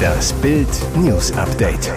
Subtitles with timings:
[0.00, 1.92] Das Bild News Update.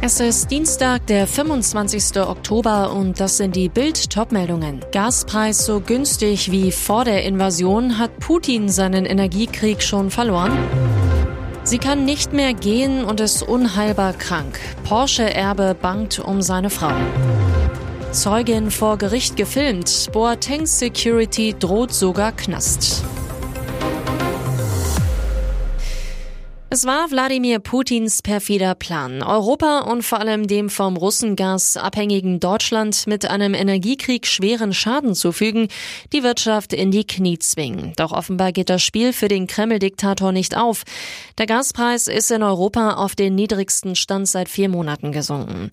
[0.00, 2.20] Es ist Dienstag, der 25.
[2.20, 4.80] Oktober und das sind die Bild-Top-Meldungen.
[4.92, 10.56] Gaspreis so günstig wie vor der Invasion hat Putin seinen Energiekrieg schon verloren.
[11.64, 14.58] Sie kann nicht mehr gehen und ist unheilbar krank.
[14.84, 16.92] Porsche-Erbe bangt um seine Frau.
[18.12, 20.08] Zeugin vor Gericht gefilmt.
[20.12, 23.04] Boateng Security droht sogar Knast.
[26.70, 33.06] Es war Wladimir Putins perfider Plan, Europa und vor allem dem vom Russengas abhängigen Deutschland
[33.06, 35.68] mit einem Energiekrieg schweren Schaden zufügen,
[36.12, 37.94] die Wirtschaft in die Knie zwingen.
[37.96, 40.82] Doch offenbar geht das Spiel für den Kreml-Diktator nicht auf.
[41.38, 45.70] Der Gaspreis ist in Europa auf den niedrigsten Stand seit vier Monaten gesunken.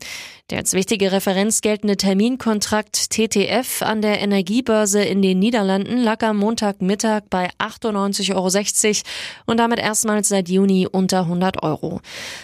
[0.51, 6.37] Der als wichtige Referenz geltende Terminkontrakt TTF an der Energiebörse in den Niederlanden lag am
[6.37, 9.01] Montagmittag bei 98,60 Euro
[9.47, 11.99] und damit erstmals seit Juni unter 100 Euro.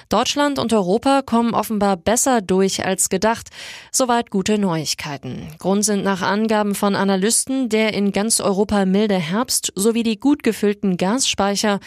[0.09, 3.49] Deutschland und Europa kommen offenbar besser durch als gedacht.
[3.91, 5.49] Soweit gute Neuigkeiten.
[5.59, 10.41] Grund sind nach Angaben von Analysten der in ganz Europa milde Herbst sowie die gut
[10.41, 11.79] gefüllten Gasspeicher.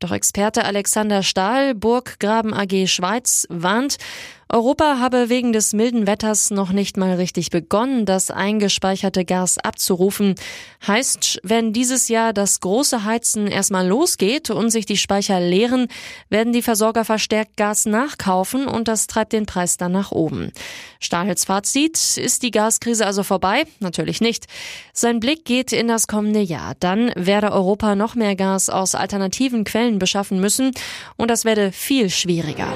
[0.00, 3.98] Doch Experte Alexander Stahl, Burggraben AG Schweiz, warnt,
[4.50, 10.36] Europa habe wegen des milden Wetters noch nicht mal richtig begonnen, das eingespeicherte Gas abzurufen.
[10.86, 15.88] Heißt, wenn dieses Jahr das große Heizen erstmal losgeht und sich die Speicher leeren,
[16.30, 20.50] werden die Versorger verstärkt Gas nachkaufen und das treibt den Preis dann nach oben.
[20.98, 23.64] Stahls Fazit, ist die Gaskrise also vorbei?
[23.80, 24.46] Natürlich nicht.
[24.94, 26.74] Sein Blick geht in das kommende Jahr.
[26.80, 30.72] Dann werde Europa noch mehr Gas aus alternativen Quellen beschaffen müssen
[31.16, 32.74] und das werde viel schwieriger.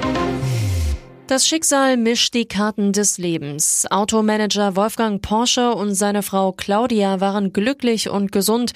[1.33, 3.87] Das Schicksal mischt die Karten des Lebens.
[3.89, 8.73] Automanager Wolfgang Porsche und seine Frau Claudia waren glücklich und gesund,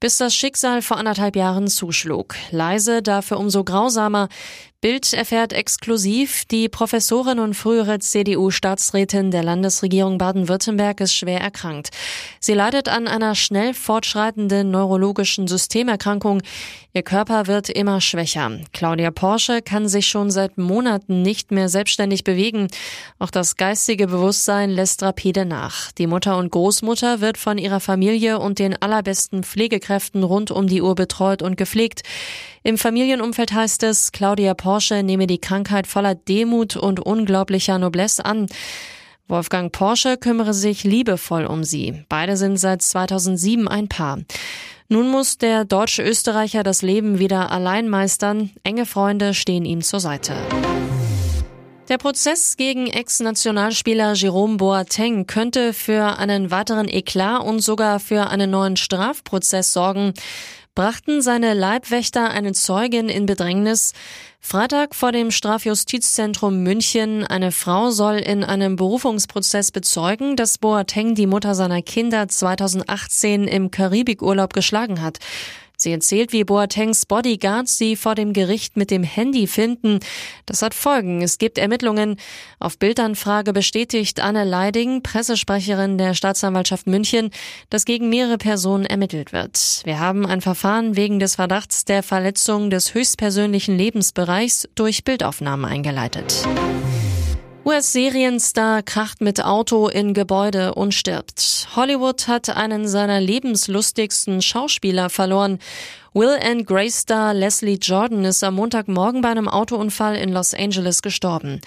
[0.00, 2.34] bis das Schicksal vor anderthalb Jahren zuschlug.
[2.50, 4.28] Leise, dafür umso grausamer.
[4.80, 11.90] Bild erfährt exklusiv, die Professorin und frühere CDU-Staatsrätin der Landesregierung Baden-Württemberg ist schwer erkrankt.
[12.40, 16.40] Sie leidet an einer schnell fortschreitenden neurologischen Systemerkrankung.
[16.94, 18.52] Ihr Körper wird immer schwächer.
[18.72, 22.68] Claudia Porsche kann sich schon seit Monaten nicht mehr selbstständig bewegen.
[23.18, 25.92] Auch das geistige Bewusstsein lässt rapide nach.
[25.92, 29.89] Die Mutter und Großmutter wird von ihrer Familie und den allerbesten Pflegekräften
[30.22, 32.02] rund um die Uhr betreut und gepflegt.
[32.62, 38.46] Im Familienumfeld heißt es, Claudia Porsche nehme die Krankheit voller Demut und unglaublicher Noblesse an.
[39.28, 42.04] Wolfgang Porsche kümmere sich liebevoll um sie.
[42.08, 44.18] Beide sind seit 2007 ein Paar.
[44.88, 48.50] Nun muss der deutsche Österreicher das Leben wieder allein meistern.
[48.64, 50.34] Enge Freunde stehen ihm zur Seite.
[51.90, 58.52] Der Prozess gegen Ex-Nationalspieler Jerome Boateng könnte für einen weiteren Eklat und sogar für einen
[58.52, 60.14] neuen Strafprozess sorgen
[60.76, 63.92] brachten seine Leibwächter eine Zeugin in Bedrängnis.
[64.38, 67.26] Freitag vor dem Strafjustizzentrum München.
[67.26, 73.72] Eine Frau soll in einem Berufungsprozess bezeugen, dass Boateng die Mutter seiner Kinder 2018 im
[73.72, 75.18] Karibikurlaub geschlagen hat.
[75.80, 80.00] Sie erzählt, wie Boatengs Bodyguards sie vor dem Gericht mit dem Handy finden.
[80.46, 81.22] Das hat Folgen.
[81.22, 82.16] Es gibt Ermittlungen.
[82.58, 87.30] Auf Bildanfrage bestätigt Anne Leiding, Pressesprecherin der Staatsanwaltschaft München,
[87.70, 89.80] dass gegen mehrere Personen ermittelt wird.
[89.84, 96.46] Wir haben ein Verfahren wegen des Verdachts der Verletzung des höchstpersönlichen Lebensbereichs durch Bildaufnahmen eingeleitet.
[97.62, 101.68] US-Serienstar kracht mit Auto in Gebäude und stirbt.
[101.76, 105.58] Hollywood hat einen seiner lebenslustigsten Schauspieler verloren.
[106.14, 111.02] Will and Grace Star Leslie Jordan ist am Montagmorgen bei einem Autounfall in Los Angeles
[111.02, 111.60] gestorben.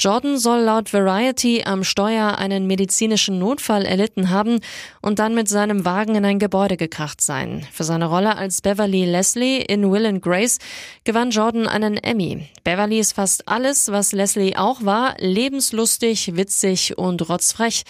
[0.00, 4.60] Jordan soll laut Variety am Steuer einen medizinischen Notfall erlitten haben
[5.02, 7.66] und dann mit seinem Wagen in ein Gebäude gekracht sein.
[7.72, 10.58] Für seine Rolle als Beverly Leslie in Will and Grace
[11.02, 12.46] gewann Jordan einen Emmy.
[12.62, 17.82] Beverly ist fast alles, was Leslie auch war, lebenslustig, witzig und rotzfrech.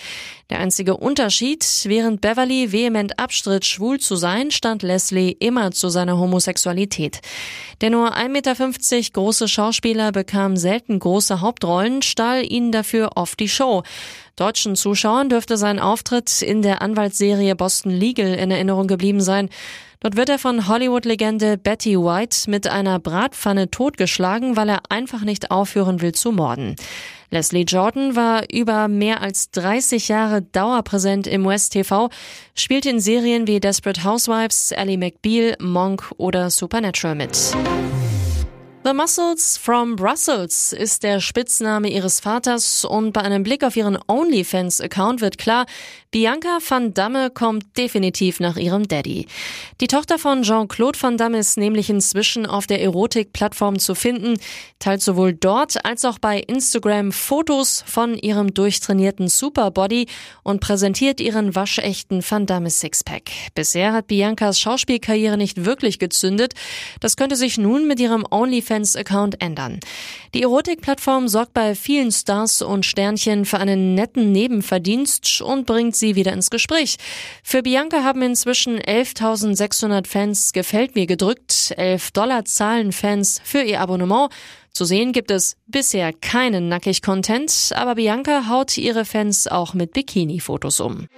[0.51, 6.17] Der einzige Unterschied, während Beverly vehement abstritt, schwul zu sein, stand Leslie immer zu seiner
[6.17, 7.21] Homosexualität.
[7.83, 13.49] Der nur 1,50 Meter große Schauspieler bekam selten große Hauptrollen, stahl ihnen dafür oft die
[13.49, 13.83] Show.
[14.37, 19.49] Deutschen Zuschauern dürfte sein Auftritt in der Anwaltsserie Boston Legal in Erinnerung geblieben sein.
[20.01, 25.51] Dort wird er von Hollywood-Legende Betty White mit einer Bratpfanne totgeschlagen, weil er einfach nicht
[25.51, 26.77] aufhören will zu morden.
[27.31, 32.11] Leslie Jordan war über mehr als 30 Jahre dauerpräsent im West TV,
[32.55, 37.57] spielte in Serien wie Desperate Housewives, Ellie McBeal, Monk oder Supernatural mit.
[38.89, 43.99] The Muscles from Brussels ist der Spitzname ihres Vaters und bei einem Blick auf ihren
[44.07, 45.67] OnlyFans-Account wird klar,
[46.11, 49.27] Bianca van Damme kommt definitiv nach ihrem Daddy.
[49.83, 54.39] Die Tochter von Jean-Claude van Damme ist nämlich inzwischen auf der Erotik-Plattform zu finden,
[54.79, 60.07] teilt sowohl dort als auch bei Instagram Fotos von ihrem durchtrainierten Superbody
[60.43, 63.25] und präsentiert ihren waschechten Van Damme Sixpack.
[63.55, 66.55] Bisher hat Biancas Schauspielkarriere nicht wirklich gezündet.
[67.01, 69.81] Das könnte sich nun mit ihrem OnlyFans OnlyFans-Account ändern.
[70.35, 76.15] Die Erotikplattform sorgt bei vielen Stars und Sternchen für einen netten Nebenverdienst und bringt sie
[76.15, 76.97] wieder ins Gespräch.
[77.43, 83.81] Für Bianca haben inzwischen 11.600 Fans gefällt mir gedrückt, 11 Dollar zahlen Fans für ihr
[83.81, 84.31] Abonnement.
[84.73, 90.81] Zu sehen gibt es bisher keinen Nackig-Content, aber Bianca haut ihre Fans auch mit Bikini-Fotos
[90.81, 91.09] um.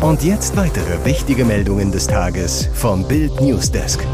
[0.00, 4.06] Und jetzt weitere wichtige Meldungen des Tages vom Bild Newsdesk.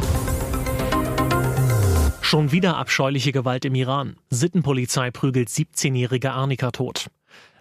[2.24, 4.16] Schon wieder abscheuliche Gewalt im Iran.
[4.30, 7.08] Sittenpolizei prügelt 17-jährige Arnika tot.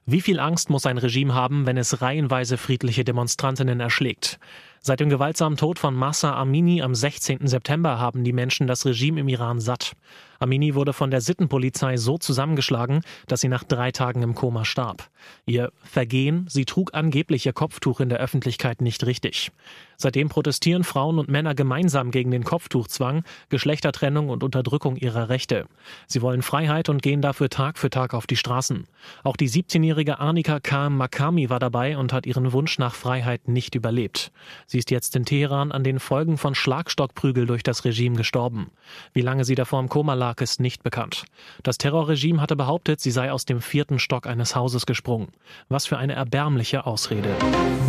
[0.06, 4.40] Wie viel Angst muss ein Regime haben, wenn es reihenweise friedliche Demonstrantinnen erschlägt?
[4.80, 7.46] Seit dem gewaltsamen Tod von Massa Amini am 16.
[7.46, 9.98] September haben die Menschen das Regime im Iran satt.
[10.44, 15.10] Amini wurde von der Sittenpolizei so zusammengeschlagen, dass sie nach drei Tagen im Koma starb.
[15.46, 19.52] Ihr Vergehen, sie trug angeblich ihr Kopftuch in der Öffentlichkeit nicht richtig.
[19.96, 25.66] Seitdem protestieren Frauen und Männer gemeinsam gegen den Kopftuchzwang, Geschlechtertrennung und Unterdrückung ihrer Rechte.
[26.08, 28.86] Sie wollen Freiheit und gehen dafür Tag für Tag auf die Straßen.
[29.24, 33.76] Auch die 17-jährige Arnika Kam Makami war dabei und hat ihren Wunsch nach Freiheit nicht
[33.76, 34.34] überlebt.
[34.68, 38.72] Sie ist jetzt in Teheran an den Folgen von Schlagstockprügel durch das Regime gestorben.
[39.14, 41.26] Wie lange sie davor im Koma lag, ist nicht bekannt.
[41.64, 45.30] Das Terrorregime hatte behauptet, sie sei aus dem vierten Stock eines Hauses gesprungen.
[45.70, 47.36] Was für eine erbärmliche Ausrede.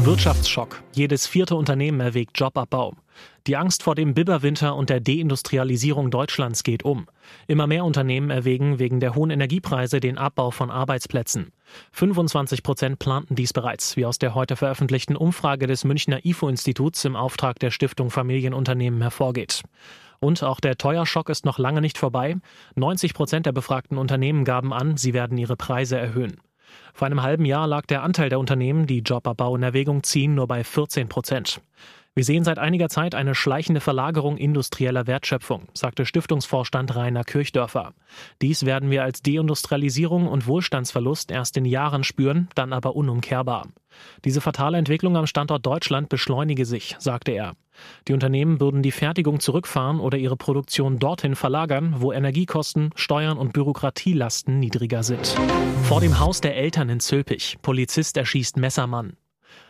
[0.02, 0.82] Wirtschaftsschock.
[0.92, 2.94] Jedes vierte Unternehmen erwägt Jobabbau.
[3.46, 7.06] Die Angst vor dem Biberwinter und der Deindustrialisierung Deutschlands geht um.
[7.46, 11.52] Immer mehr Unternehmen erwägen wegen der hohen Energiepreise den Abbau von Arbeitsplätzen.
[11.92, 17.16] 25 Prozent planten dies bereits, wie aus der heute veröffentlichten Umfrage des Münchner IFO-Instituts im
[17.16, 19.62] Auftrag der Stiftung Familienunternehmen hervorgeht.
[20.24, 22.36] Und auch der Teuerschock ist noch lange nicht vorbei.
[22.76, 26.40] 90 Prozent der befragten Unternehmen gaben an, sie werden ihre Preise erhöhen.
[26.94, 30.48] Vor einem halben Jahr lag der Anteil der Unternehmen, die Jobabbau in Erwägung ziehen, nur
[30.48, 31.60] bei 14 Prozent.
[32.16, 37.92] Wir sehen seit einiger Zeit eine schleichende Verlagerung industrieller Wertschöpfung, sagte Stiftungsvorstand Rainer Kirchdörfer.
[38.40, 43.66] Dies werden wir als Deindustrialisierung und Wohlstandsverlust erst in Jahren spüren, dann aber unumkehrbar.
[44.24, 47.54] Diese fatale Entwicklung am Standort Deutschland beschleunige sich, sagte er.
[48.06, 53.52] Die Unternehmen würden die Fertigung zurückfahren oder ihre Produktion dorthin verlagern, wo Energiekosten, Steuern und
[53.52, 55.34] Bürokratielasten niedriger sind.
[55.82, 57.58] Vor dem Haus der Eltern in Zülpich.
[57.60, 59.16] Polizist erschießt Messermann.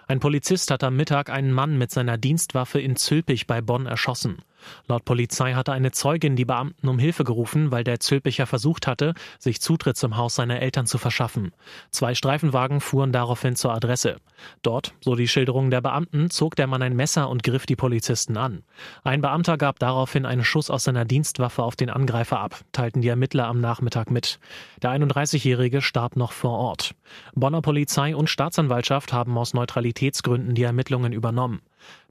[0.06, 4.42] Ein Polizist hat am Mittag einen Mann mit seiner Dienstwaffe in Zülpich bei Bonn erschossen.
[4.86, 9.14] Laut Polizei hatte eine Zeugin die Beamten um Hilfe gerufen, weil der Zülpicher versucht hatte,
[9.38, 11.52] sich Zutritt zum Haus seiner Eltern zu verschaffen.
[11.90, 14.16] Zwei Streifenwagen fuhren daraufhin zur Adresse.
[14.62, 18.36] Dort, so die Schilderung der Beamten, zog der Mann ein Messer und griff die Polizisten
[18.36, 18.62] an.
[19.02, 23.08] Ein Beamter gab daraufhin einen Schuss aus seiner Dienstwaffe auf den Angreifer ab, teilten die
[23.08, 24.38] Ermittler am Nachmittag mit.
[24.82, 26.94] Der 31-Jährige starb noch vor Ort.
[27.34, 31.60] Bonner Polizei und Staatsanwaltschaft haben aus Neutralitätsgründen die Ermittlungen übernommen.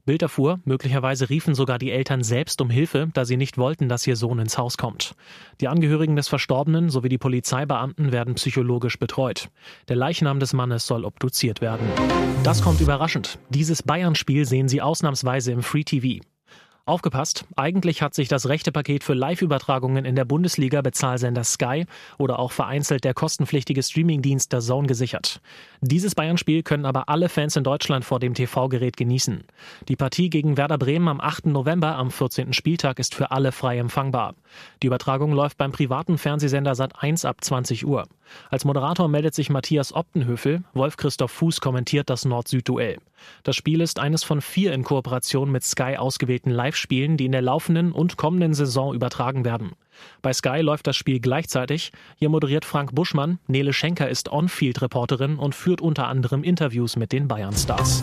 [0.04, 4.06] Bild erfuhr, möglicherweise riefen sogar die Eltern selbst um Hilfe, da sie nicht wollten, dass
[4.06, 5.14] ihr Sohn ins Haus kommt.
[5.62, 9.48] Die Angehörigen des Verstorbenen sowie die Polizeibeamten werden psychologisch betreut.
[9.88, 11.86] Der Leichnam des Mannes soll obduziert werden.
[12.42, 13.38] Das kommt überraschend.
[13.48, 16.20] Dieses Bayern-Spiel sehen Sie ausnahmsweise im Free TV.
[16.86, 21.86] Aufgepasst, eigentlich hat sich das rechte Paket für Live-Übertragungen in der Bundesliga Bezahlsender Sky
[22.18, 25.40] oder auch vereinzelt der kostenpflichtige Streamingdienst der Zone gesichert.
[25.80, 29.44] Dieses Bayern-Spiel können aber alle Fans in Deutschland vor dem TV-Gerät genießen.
[29.88, 31.46] Die Partie gegen Werder Bremen am 8.
[31.46, 32.52] November am 14.
[32.52, 34.34] Spieltag ist für alle frei empfangbar.
[34.82, 38.06] Die Übertragung läuft beim privaten Fernsehsender Sat1 ab 20 Uhr.
[38.50, 42.98] Als Moderator meldet sich Matthias Optenhöfel, Wolf-Christoph Fuß kommentiert das Nord-Süd-Duell.
[43.42, 47.42] Das Spiel ist eines von vier in Kooperation mit Sky ausgewählten Live-Spielen, die in der
[47.42, 49.72] laufenden und kommenden Saison übertragen werden.
[50.22, 51.92] Bei Sky läuft das Spiel gleichzeitig.
[52.16, 57.28] Hier moderiert Frank Buschmann, Nele Schenker ist On-Field-Reporterin und führt unter anderem Interviews mit den
[57.28, 58.02] Bayern-Stars.